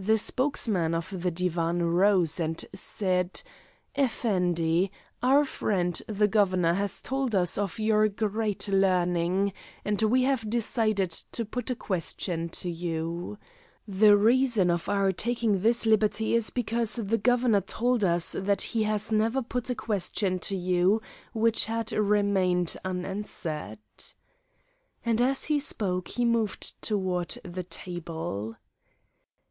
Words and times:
The 0.00 0.16
spokesman 0.16 0.94
of 0.94 1.10
the 1.22 1.30
Divan 1.32 1.82
rose 1.82 2.38
and 2.38 2.64
said: 2.72 3.42
"Effendi, 3.96 4.92
our 5.24 5.44
friend 5.44 6.00
the 6.06 6.28
Governor 6.28 6.74
has 6.74 7.00
told 7.02 7.34
us 7.34 7.58
of 7.58 7.80
your 7.80 8.06
great 8.08 8.68
learning, 8.68 9.52
and 9.84 10.00
we 10.02 10.22
have 10.22 10.48
decided 10.48 11.10
to 11.10 11.44
put 11.44 11.68
a 11.68 11.74
question 11.74 12.48
to 12.50 12.70
you. 12.70 13.38
The 13.88 14.16
reason 14.16 14.70
of 14.70 14.88
our 14.88 15.10
taking 15.10 15.62
this 15.62 15.84
liberty 15.84 16.32
is 16.36 16.50
because 16.50 16.94
the 16.94 17.18
Governor 17.18 17.60
told 17.62 18.04
us 18.04 18.36
that 18.38 18.60
he 18.62 18.84
had 18.84 19.02
never 19.10 19.42
put 19.42 19.68
a 19.68 19.74
question 19.74 20.38
to 20.38 20.56
you 20.56 21.02
which 21.32 21.64
had 21.64 21.90
remained 21.90 22.76
unanswered." 22.84 23.80
And 25.04 25.20
as 25.20 25.46
he 25.46 25.58
spoke 25.58 26.06
he 26.06 26.24
moved 26.24 26.80
toward 26.82 27.30
the 27.44 27.64
table. 27.64 28.54